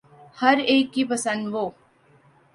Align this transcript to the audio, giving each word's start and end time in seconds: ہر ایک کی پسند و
ہر 0.37 0.57
ایک 0.65 0.93
کی 0.93 1.03
پسند 1.05 1.47
و 1.47 1.69